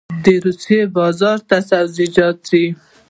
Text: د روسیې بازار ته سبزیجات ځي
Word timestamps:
د 0.23 0.25
روسیې 0.45 0.81
بازار 0.97 1.37
ته 1.49 1.57
سبزیجات 1.69 2.37
ځي 2.49 2.65